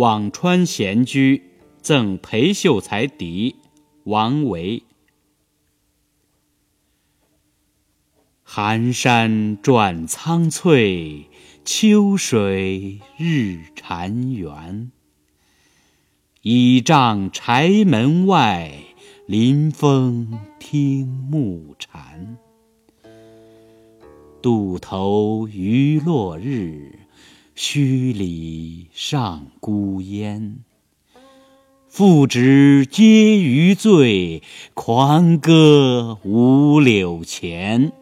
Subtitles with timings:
[0.00, 1.42] 辋川闲居
[1.82, 3.56] 赠裴秀才弟
[4.04, 4.82] 王维。
[8.42, 11.28] 寒山转苍翠，
[11.66, 14.88] 秋水日潺湲。
[16.40, 18.72] 倚杖柴门外，
[19.26, 22.38] 临风听暮蝉。
[24.40, 26.99] 渡头余落日，
[27.62, 30.60] 墟里上孤烟。
[31.90, 34.42] 复值皆余醉，
[34.72, 37.92] 狂歌五柳前。